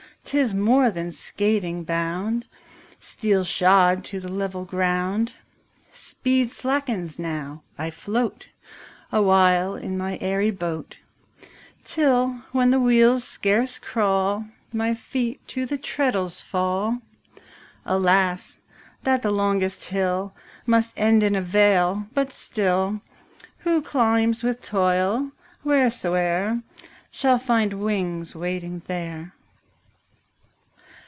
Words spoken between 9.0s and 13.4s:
Awhile in my airy boat; Till, when the wheels